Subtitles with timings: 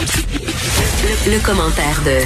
[0.00, 2.22] Le, commentaire de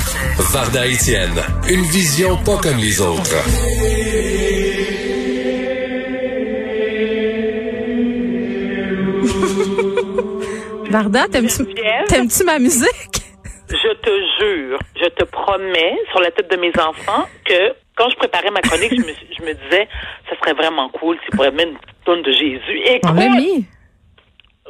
[0.52, 1.40] Varda Etienne,
[1.70, 3.22] une vision pas comme les autres.
[10.90, 11.64] Varda, t'aimes-tu
[12.08, 13.22] t'aimes-tu ma musique?
[13.70, 18.16] Je te jure, je te promets sur la tête de mes enfants que quand je
[18.16, 19.88] préparais ma chronique, je, me, je me disais,
[20.28, 22.80] ça serait vraiment cool si pourrait mettre une tonne de Jésus.
[22.84, 23.64] Et On l'a mis.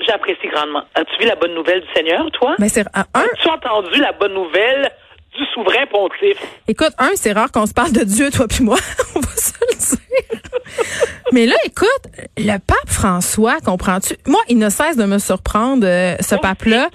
[0.07, 0.83] J'apprécie grandement.
[0.95, 2.57] As-tu vu la bonne nouvelle du Seigneur, toi?
[2.59, 3.05] Mais c'est un.
[3.15, 4.91] As-tu entendu la bonne nouvelle
[5.37, 6.39] du souverain pontife?
[6.67, 8.77] Écoute, un, c'est rare qu'on se parle de Dieu, toi puis moi.
[9.17, 9.29] On va.
[11.33, 11.89] Mais là, écoute,
[12.37, 14.15] le pape François, comprends-tu?
[14.27, 16.91] Moi, il ne cesse de me surprendre, euh, ce pape-là.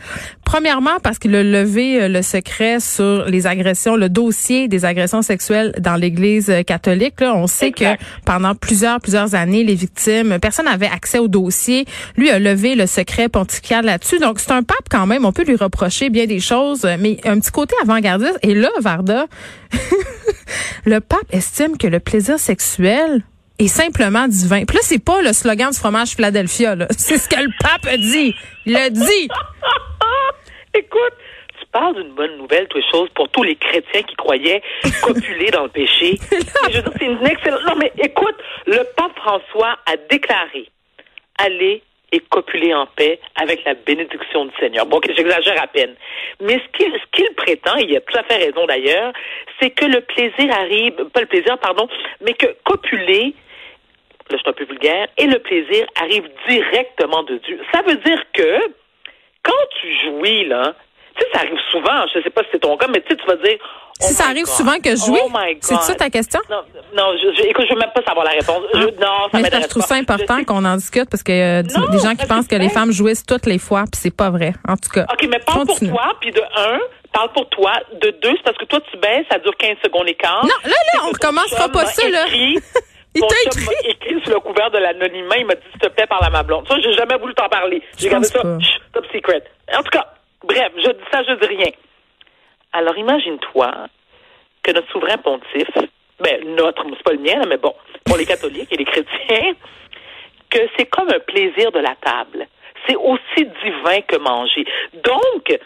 [0.45, 5.23] Premièrement, parce qu'il a levé euh, le secret sur les agressions, le dossier des agressions
[5.23, 7.19] sexuelles dans l'Église euh, catholique.
[7.19, 7.99] Là, on sait Exact.
[7.99, 11.85] que pendant plusieurs, plusieurs années, les victimes, personne n'avait accès au dossier.
[12.15, 14.19] Lui a levé le secret pontifical là-dessus.
[14.19, 15.25] Donc, c'est un pape quand même.
[15.25, 18.37] On peut lui reprocher bien des choses, mais un petit côté avant-gardiste.
[18.43, 19.25] Et là, Varda,
[20.85, 23.23] le pape estime que le plaisir sexuel
[23.59, 24.65] est simplement divin.
[24.65, 26.87] Puis là, c'est pas le slogan du fromage Philadelphia, là.
[26.97, 28.35] C'est ce que le pape a dit.
[28.65, 29.27] Il a dit.
[30.73, 31.13] Écoute,
[31.59, 34.61] tu parles d'une bonne nouvelle, toutes choses, pour tous les chrétiens qui croyaient
[35.01, 36.19] copuler dans le péché.
[36.31, 37.61] Mais je veux dire, c'est une excellente.
[37.65, 38.35] Non, mais écoute,
[38.67, 40.69] le pape François a déclaré
[41.39, 44.85] aller et copuler en paix avec la bénédiction du Seigneur.
[44.85, 45.93] Bon, j'exagère à peine.
[46.39, 49.11] Mais ce qu'il ce qu'il prétend, et il a tout à fait raison d'ailleurs,
[49.59, 51.87] c'est que le plaisir arrive, pas le plaisir, pardon,
[52.21, 53.33] mais que copuler,
[54.31, 57.59] là je suis un peu vulgaire, et le plaisir arrive directement de Dieu.
[57.73, 58.59] Ça veut dire que
[59.43, 60.73] quand tu jouis, là,
[61.15, 63.15] tu sais, ça arrive souvent, je sais pas si c'est ton cas, mais tu sais,
[63.15, 63.57] tu vas dire.
[63.99, 64.53] Si oh ça my arrive God.
[64.53, 65.31] souvent que je jouis, Oh
[65.61, 66.39] c'est ça ta question?
[66.51, 66.61] Non,
[66.95, 68.61] non, je, je, écoute, je veux même pas savoir la réponse.
[68.75, 69.87] Je, non, ça Mais m'intéresse je trouve pas.
[69.87, 72.61] ça important qu'on en discute parce que euh, Non, des gens qui pensent que que
[72.61, 74.53] les femmes jouissent toutes les fois, puis c'est pas vrai.
[74.67, 75.05] En tout cas.
[75.11, 75.89] OK, mais parle continue.
[75.89, 76.79] pour toi, puis de un,
[77.11, 77.73] parle pour toi.
[77.99, 80.43] De deux, c'est parce que toi, tu baisses, ça dure 15 secondes et quart.
[80.43, 82.25] Non, là, là, on ton recommencera pas ça, là.
[83.17, 83.65] Il ton t'a chum écrit.
[83.65, 86.29] m'a écrit sur le couvert de l'anonymat, il m'a dit, s'il te plaît, parle à
[86.29, 86.67] ma blonde.
[86.67, 87.81] Ça, j'ai jamais voulu t'en parler.
[87.97, 89.43] J'ai gardé ça, chut, top secret.
[89.73, 90.05] En tout cas,
[90.43, 91.71] bref, je dis ça, je dis rien.
[92.73, 93.71] Alors, imagine-toi
[94.63, 95.69] que notre souverain pontife,
[96.19, 97.73] ben, notre, c'est pas le mien, mais bon,
[98.05, 99.53] pour les catholiques et les chrétiens,
[100.49, 102.47] que c'est comme un plaisir de la table.
[102.87, 104.65] C'est aussi divin que manger.
[104.93, 105.59] Donc,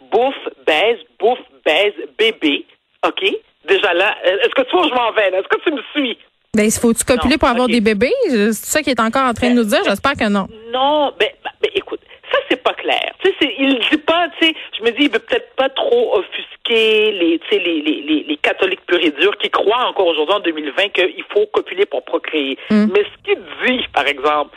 [0.00, 2.64] bouffe, baise, bouffe, baise, bébé,
[3.06, 3.24] OK?
[3.64, 5.30] Déjà là, est-ce que tu vois où je m'en vais?
[5.30, 5.38] là?
[5.38, 6.18] Est-ce que tu me suis?
[6.54, 8.12] Ben, il faut-tu copuler Non, pour avoir des bébés?
[8.28, 9.80] C'est ça qu'il est encore en train de nous dire?
[9.86, 10.48] J'espère que non.
[10.70, 13.14] Non, ben, ben, ben, écoute, ça c'est pas clair.
[13.24, 16.18] Tu sais, il dit pas, tu sais, je me dis, il veut peut-être pas trop
[16.18, 20.08] offusquer les, tu sais, les, les, les, les catholiques purs et durs qui croient encore
[20.08, 22.58] aujourd'hui en 2020 qu'il faut copuler pour procréer.
[22.68, 22.86] Mm.
[22.92, 24.54] Mais ce qu'il dit, par exemple,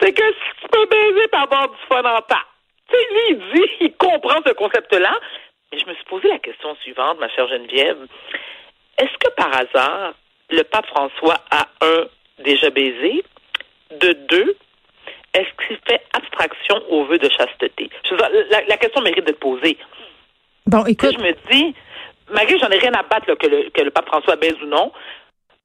[0.00, 2.46] c'est que si tu peux baiser par avoir du fun en temps.
[2.88, 5.14] Tu sais, lui, il dit, il comprend ce concept-là.
[5.70, 7.98] Mais je me suis posé la question suivante, ma chère Geneviève.
[8.96, 10.14] Est-ce que par hasard,
[10.54, 12.06] le pape François a un
[12.44, 13.24] déjà baisé,
[14.00, 14.56] de deux,
[15.34, 17.90] est-ce qu'il fait abstraction au vœu de chasteté?
[18.04, 19.76] Je veux dire, la, la question mérite d'être posée.
[20.66, 21.74] Bon, écoute, je me dis,
[22.32, 24.56] malgré que j'en ai rien à battre là, que, le, que le pape François baise
[24.62, 24.92] ou non,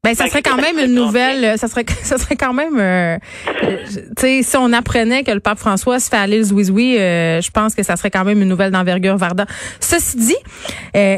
[0.02, 3.18] ben, ça serait quand même une nouvelle, ça serait, ça serait quand même, euh,
[3.64, 6.98] euh, tu sais, si on apprenait que le pape François se fait aller le zouizoui,
[6.98, 9.46] euh, je pense que ça serait quand même une nouvelle d'envergure Varda.
[9.82, 10.38] Ceci dit,
[10.96, 11.18] euh,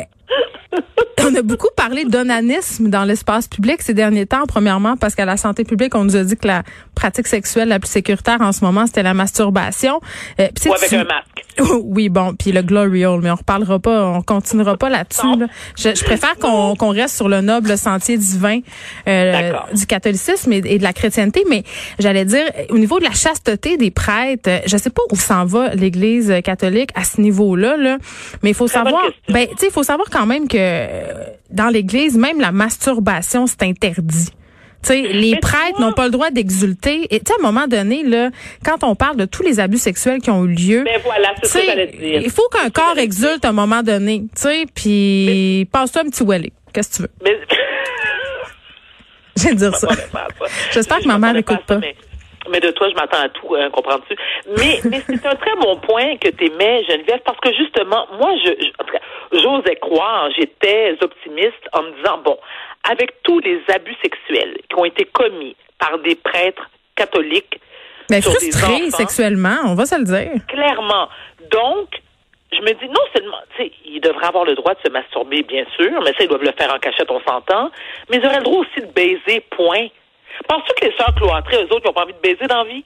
[1.23, 4.45] on a beaucoup parlé d'onanisme dans l'espace public ces derniers temps.
[4.47, 6.63] Premièrement, parce qu'à la santé publique, on nous a dit que la
[6.95, 9.99] pratique sexuelle la plus sécuritaire en ce moment, c'était la masturbation.
[10.39, 11.45] Euh, sais, ou avec tu- un masque.
[11.83, 15.37] oui, bon, puis le glory hole, mais on reparlera pas, on continuera pas là-dessus.
[15.37, 15.47] Là.
[15.77, 18.59] Je, je préfère qu'on qu'on reste sur le noble sentier divin
[19.07, 21.63] euh, du catholicisme et, et de la chrétienté, mais
[21.99, 25.75] j'allais dire au niveau de la chasteté des prêtres, je sais pas où s'en va
[25.75, 27.97] l'Église catholique à ce niveau-là, là,
[28.43, 31.23] mais il faut Très savoir, ben, tu sais, il faut savoir quand même que euh,
[31.49, 34.29] dans l'Église, même la masturbation, c'est interdit.
[34.89, 37.07] Les prêtres n'ont pas le droit d'exulter.
[37.13, 38.31] Et à un moment donné, là,
[38.65, 42.21] quand on parle de tous les abus sexuels qui ont eu lieu, Mais voilà, dire.
[42.23, 44.25] il faut qu'un corps exulte à un moment donné,
[44.73, 46.51] puis passe-toi un petit wellé.
[46.73, 47.11] Qu'est-ce que tu veux?
[47.23, 47.37] Mais...
[49.37, 49.87] Je vais dire ça.
[50.71, 51.79] J'espère que ma mère m'attendais écoute à ça, pas.
[51.79, 51.95] Mais,
[52.49, 54.15] mais de toi, je m'attends à tout, hein, comprends-tu?
[54.57, 58.31] Mais, mais c'est un très bon point que tu émets, Geneviève, parce que justement, moi,
[58.43, 59.01] je, je- en tout cas,
[59.33, 62.37] j'osais croire, j'étais optimiste en me disant, bon,
[62.89, 67.59] avec tous les abus sexuels qui ont été commis par des prêtres catholiques,
[68.09, 68.97] Mais sur des frustré enfants.
[68.97, 70.45] sexuellement, on va se le dire.
[70.47, 71.07] clairement.
[71.51, 71.87] Donc,
[72.51, 75.43] je me dis, non seulement, tu sais, ils devraient avoir le droit de se masturber,
[75.43, 77.71] bien sûr, mais ça, ils doivent le faire en cachette, on s'entend,
[78.09, 79.87] mais ils auraient le droit aussi de baiser, point.
[80.47, 82.69] Penses-tu que les sœurs cloîtrées, eux autres, ils n'ont pas envie de baiser dans la
[82.69, 82.83] vie?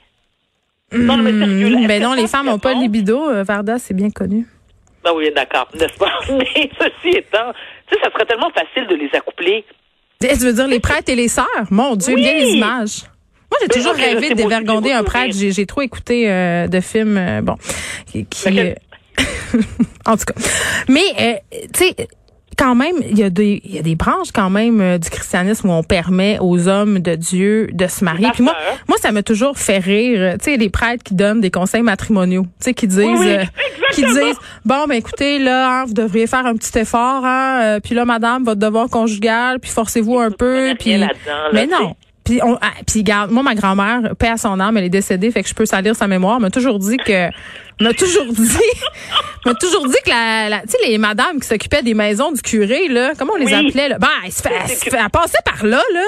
[0.93, 3.29] Non, mais sérieux, Hmm, est-ce ben non, les femmes n'ont pas de libido.
[3.29, 4.45] euh, Varda, c'est bien connu.
[5.03, 6.11] Ben oui, d'accord, n'est-ce pas?
[6.29, 7.51] Mais ceci étant,
[7.87, 9.63] tu sais, ça serait tellement facile de les accoupler.
[10.19, 11.45] Tu veux dire les prêtres et les sœurs?
[11.69, 12.21] Mon Dieu, Oui.
[12.21, 13.03] bien les images.
[13.51, 15.35] Moi, j'ai toujours rêvé de dévergonder un prêtre.
[15.35, 17.55] J'ai trop écouté euh, de films, euh, bon,
[18.07, 18.25] qui...
[20.05, 20.33] en tout cas.
[20.89, 21.41] Mais,
[21.73, 21.95] tu sais,
[22.57, 25.09] quand même, il y a des il y a des branches quand même euh, du
[25.09, 28.27] christianisme où on permet aux hommes de Dieu de se marier.
[28.33, 28.55] Puis moi,
[28.87, 30.35] moi, ça m'a toujours fait rire.
[30.39, 32.43] Tu sais, les prêtres qui donnent des conseils matrimoniaux.
[32.43, 33.43] Tu sais, qui disent, oui, euh,
[33.93, 37.25] qui disent, bon, ben écoutez, là, hein, vous devriez faire un petit effort.
[37.25, 40.73] Hein, euh, puis là, madame, votre devoir conjugal, puis forcez-vous un peu.
[40.79, 40.97] Puis,
[41.53, 41.95] mais non.
[42.25, 45.29] Puis, on, ah, puis garde, moi, ma grand-mère, paix à son âme, elle est décédée,
[45.31, 47.29] fait que je peux salir sa mémoire, m'a toujours dit que,
[47.79, 48.57] m'a toujours dit,
[49.45, 52.41] m'a toujours dit que la, la tu sais, les madames qui s'occupaient des maisons du
[52.41, 53.53] curé, là, comment on les Oui.
[53.53, 53.99] appelait, là?
[53.99, 56.03] Ben, elle se fait, elle, se fait- elle passait par là, là.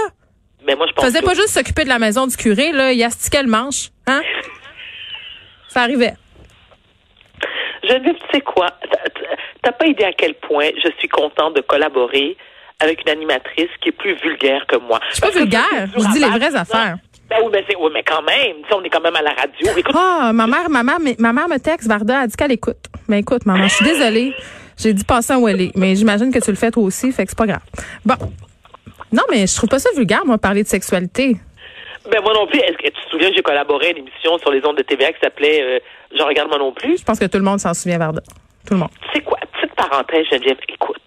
[0.65, 2.91] Mais moi, je pense Faisait que- pas juste s'occuper de la maison du curé, là,
[2.91, 4.21] il astiquait le manche, hein?
[5.69, 6.15] Ça arrivait.
[7.83, 8.67] Geneviève, tu sais quoi?
[9.61, 12.35] T'as pas idée à quel point je suis contente de collaborer
[12.79, 14.99] avec une animatrice qui est plus vulgaire que moi.
[15.09, 16.97] Je suis pas vulgaire, je dis les vraies affaires.
[17.29, 19.67] Ben oui, mais, c'est- oui, mais quand même, on est quand même à la radio.
[19.75, 22.77] Écoute, Ah, ma mère, ma mère, ma mère me texte, Varda, elle dit qu'elle écoute.
[23.09, 24.33] Mais écoute, maman, je suis désolée.
[24.77, 27.31] J'ai dit passer un Welly, mais j'imagine que tu le fais toi aussi, fait que
[27.31, 27.61] c'est pas grave.
[28.05, 28.15] Bon.
[29.11, 31.35] Non, mais je trouve pas ça vulgaire, moi, parler de sexualité.
[32.11, 32.59] ben moi non plus.
[32.59, 35.11] Est-ce que tu te souviens, j'ai collaboré à une émission sur les ondes de TVA
[35.11, 35.79] qui s'appelait euh,
[36.17, 36.99] Je regarde moi non plus?
[36.99, 38.21] Je pense que tout le monde s'en souvient, Varda.
[38.65, 38.89] Tout le monde.
[39.11, 39.39] Tu sais quoi?
[39.59, 41.01] Petite parenthèse, Geneviève, écoute.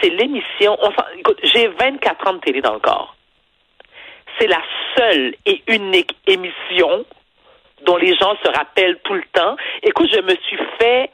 [0.00, 0.78] C'est l'émission.
[1.18, 3.16] Écoute, j'ai 24 ans de télé dans le corps.
[4.38, 4.62] C'est la
[4.96, 7.04] seule et unique émission
[7.82, 9.56] dont les gens se rappellent tout le temps.
[9.82, 11.10] Écoute, je me suis fait.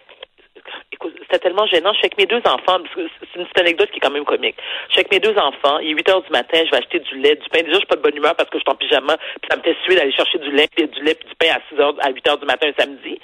[0.92, 1.92] Écoute, c'était tellement gênant.
[1.92, 2.80] Je suis avec mes deux enfants.
[2.80, 4.56] parce que C'est une petite anecdote qui est quand même comique.
[4.88, 5.78] Je suis avec mes deux enfants.
[5.78, 6.58] Il est 8 heures du matin.
[6.64, 7.60] Je vais acheter du lait, du pain.
[7.60, 9.16] Déjà, je suis pas de bonne humeur parce que je suis en pyjama.
[9.16, 11.54] Puis ça me fait suer d'aller chercher du lait, puis du lait, puis du pain
[11.54, 13.20] à 6 heures, à 8 heures du matin un samedi.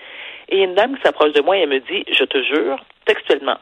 [0.49, 2.77] Et une dame qui s'approche de moi et elle me dit, je te jure,
[3.07, 3.59] textuellement,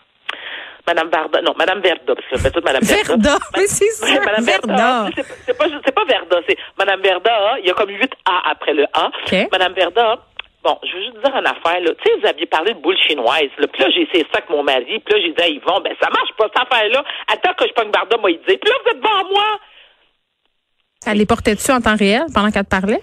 [0.87, 3.17] Madame Varda, non, Madame Verda, parce que je fais tout Madame Verda.
[3.17, 4.67] Verda, mais c'est ça, Madame Verda.
[4.75, 5.11] Verda.
[5.47, 8.75] C'est pas, c'est pas Verda, c'est Madame Verda, il y a comme 8 A après
[8.75, 9.07] le A.
[9.07, 9.49] OK.
[9.53, 10.19] Madame Verda,
[10.65, 11.91] bon, je veux juste dire une affaire, là.
[11.95, 13.67] Tu sais, vous aviez parlé de boule chinoise, là.
[13.67, 15.95] Puis là, j'ai essayé ça avec mon mari, puis là, j'ai dit à Yvon, ben,
[16.01, 17.05] ça marche pas, cette affaire-là.
[17.33, 18.57] Attends que je pogne Varda, moi, il dit.
[18.57, 19.45] Puis là, vous êtes devant moi.
[21.07, 23.01] Elle les portait-tu en temps réel pendant qu'elle te parlait?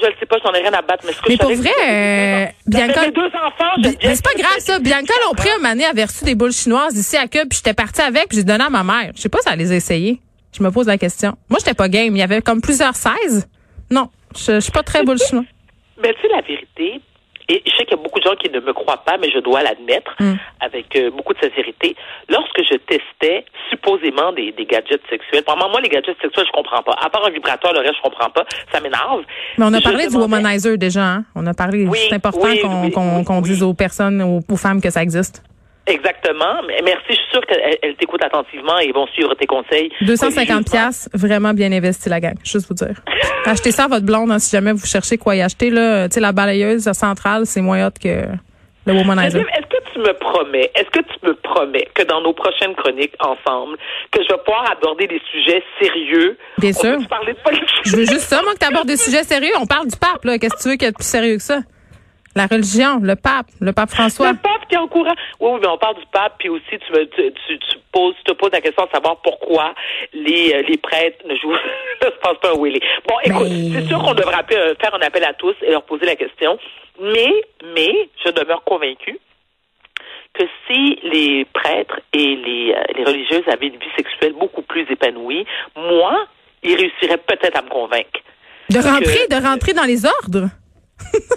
[0.00, 1.52] Je le sais pas, j'en ai rien à battre, mais ce que Mais je pour
[1.52, 4.78] vrai, euh, Bianca- deux enfants, je mais c'est pas grave, ça.
[4.78, 8.00] Bianca Lompré, un année, avait reçu des boules chinoises ici à Cube, puis j'étais partie
[8.00, 9.12] avec, puis j'ai donné à ma mère.
[9.14, 10.18] Je sais pas si elle les a essayées.
[10.56, 11.36] Je me pose la question.
[11.50, 12.14] Moi, j'étais pas game.
[12.16, 13.48] Il y avait comme plusieurs 16.
[13.90, 15.44] Non, je, je suis pas très boule chinoise.
[16.02, 17.00] Mais tu sais, la vérité,
[17.48, 19.30] et je sais qu'il y a beaucoup de gens qui ne me croient pas, mais
[19.30, 20.34] je dois l'admettre Mm.
[20.60, 21.96] avec euh, beaucoup de sincérité.
[22.28, 26.82] Lorsque je testais supposément des, des gadgets sexuels, pour moi, les gadgets sexuels, je comprends
[26.82, 26.94] pas.
[27.02, 28.44] À part un vibrateur, le reste, je comprends pas.
[28.72, 29.22] Ça m'énerve.
[29.58, 31.04] Mais on a Je parlé du demandais- womanizer déjà.
[31.04, 31.24] Hein?
[31.34, 31.86] On a parlé.
[31.86, 32.60] Oui, c'est important oui,
[32.92, 35.42] qu'on oui, dise aux personnes, aux, aux femmes que ça existe.
[35.86, 36.62] Exactement.
[36.84, 39.90] Merci, je suis sûre qu'elle elle t'écoute attentivement et vont suivre tes conseils.
[40.02, 40.62] 250 religieusement.
[40.70, 42.34] pièces, vraiment bien investi la gang.
[42.44, 42.94] Juste vous dire.
[43.46, 46.08] Achetez ça à votre blonde hein, si jamais vous cherchez quoi y acheter là.
[46.08, 48.26] Tu sais la balayeuse centrale, c'est moins hot que
[48.86, 49.40] le womanizer.
[49.40, 53.14] Est-ce que tu me promets, est-ce que tu me promets que dans nos prochaines chroniques
[53.20, 53.76] ensemble,
[54.10, 56.36] que je vais pouvoir aborder des sujets sérieux?
[56.58, 56.96] Bien On sûr.
[56.96, 57.68] peut-tu parler de politique?
[57.84, 59.52] Je veux juste ça, moi, que tu abordes des sujets sérieux.
[59.60, 60.38] On parle du pape, là.
[60.38, 61.60] Qu'est-ce que tu veux qu'il y ait de plus sérieux que ça?
[62.34, 64.32] La religion, le pape, le pape François.
[64.32, 65.14] Le pape qui est en courant.
[65.38, 68.14] Oui, oui, mais on parle du pape, puis aussi tu, me, tu, tu, tu poses,
[68.16, 69.74] tu te poses la question de savoir pourquoi
[70.14, 71.52] les, euh, les prêtres ne jouent,
[72.02, 72.80] ne se passent pas un Willy.
[73.06, 75.70] Bon, écoute, Mais- c'est sûr qu'on devrait appeler, euh, faire un appel à tous et
[75.70, 76.58] leur poser la question.
[77.02, 77.32] Mais,
[77.74, 79.18] mais, je demeure convaincue
[80.34, 84.90] que si les prêtres et les, euh, les religieuses avaient une vie sexuelle beaucoup plus
[84.90, 85.44] épanouie,
[85.76, 86.26] moi,
[86.62, 88.20] ils réussiraient peut-être à me convaincre.
[88.70, 90.48] De rentrer, que- de rentrer dans les ordres?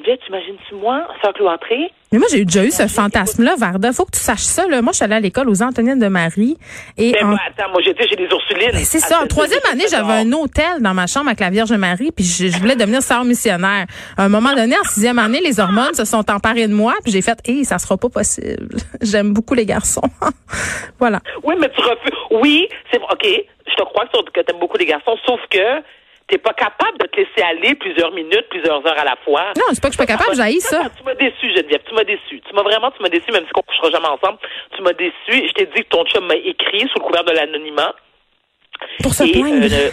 [0.00, 1.90] Hey, Geneviève, t'imagines-tu moi, sœur Cloîtrée?
[2.12, 3.92] Mais moi, j'ai déjà eu ce fantasme-là, Varda.
[3.92, 4.82] Faut que tu saches ça, là.
[4.82, 6.56] Moi, je suis allée à l'école aux Antonines de Marie.
[6.96, 8.70] Et Ben, en- moi, attends, moi, j'étais chez les Ursulines.
[8.72, 9.20] Ben, c'est ça.
[9.22, 12.48] En troisième année, j'avais un hôtel dans ma chambre avec la Vierge Marie, puis je,
[12.48, 13.86] je voulais devenir sœur missionnaire.
[14.16, 17.12] À un moment donné, en sixième année, les hormones se sont emparées de moi, puis
[17.12, 18.76] j'ai fait, hé, ça sera pas possible.
[19.02, 20.02] J'aime beaucoup les garçons.
[20.98, 21.20] voilà.
[21.44, 22.18] Oui, mais tu refuses.
[22.30, 22.98] Oui, c'est.
[23.00, 25.58] OK, je te crois que, que tu aimes beaucoup les garçons, sauf que
[26.30, 29.52] t'es pas capable de te laisser aller plusieurs minutes, plusieurs heures à la fois.
[29.56, 30.82] Non, c'est pas que je suis pas capable, j'haïs ça.
[30.96, 31.82] Tu m'as déçu, Geneviève.
[31.86, 32.40] Tu m'as déçu.
[32.40, 34.38] Tu m'as vraiment, tu m'as déçu, même si on couchera jamais ensemble.
[34.76, 35.12] Tu m'as déçu.
[35.48, 37.94] Je t'ai dit que ton chum m'a écrit sous le couvert de l'anonymat.
[39.02, 39.66] Pour se Et, plaindre.
[39.70, 39.90] euh,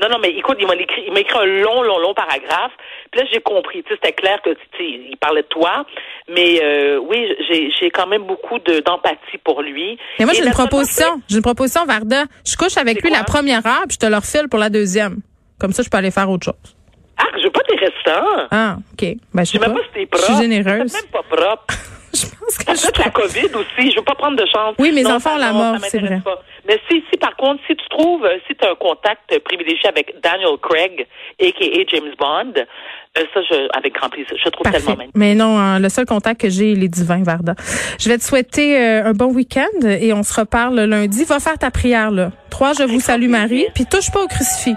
[0.00, 2.72] non, non, mais écoute, il m'a écrit, il m'a écrit un long, long, long paragraphe.
[3.12, 3.82] Puis là, j'ai compris.
[3.82, 5.84] Tu sais, c'était clair que, tu sais, il parlait de toi.
[6.28, 9.98] Mais euh, oui, j'ai, j'ai quand même beaucoup de, d'empathie pour lui.
[10.18, 11.20] Mais moi, j'ai une proposition.
[11.28, 12.24] J'ai une proposition, Varda.
[12.46, 14.70] Je couche avec C'est lui la première heure, puis je te le refile pour la
[14.70, 15.18] deuxième.
[15.58, 16.76] Comme ça, je peux aller faire autre chose.
[17.16, 18.46] Ah, je veux pas tes restants.
[18.50, 19.16] Ah, OK.
[19.32, 19.68] Ben, je sais Je pas.
[19.68, 20.24] même pas si t'es Je propre.
[20.24, 20.92] suis généreuse.
[20.92, 21.74] Même pas propre.
[22.14, 24.74] chose que je la COVID aussi, je veux pas prendre de chance.
[24.78, 26.20] Oui, mes enfants ont la mort, c'est vrai.
[26.66, 30.14] Mais si, si par contre, si tu trouves, si tu as un contact privilégié avec
[30.22, 31.06] Daniel Craig,
[31.40, 31.84] a.k.a.
[31.88, 34.34] James Bond, euh, ça, je, avec grand plaisir.
[34.42, 35.16] Je trouve tellement magnifique.
[35.16, 37.54] Mais non, hein, le seul contact que j'ai, il est divin, Varda.
[38.00, 41.24] Je vais te souhaiter euh, un bon week-end et on se reparle lundi.
[41.24, 42.30] Va faire ta prière, là.
[42.50, 44.74] Trois, je vous salue, Marie, puis touche pas au crucifix.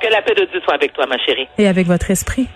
[0.00, 1.46] Que la paix de Dieu soit avec toi, ma chérie.
[1.58, 2.48] Et avec votre esprit.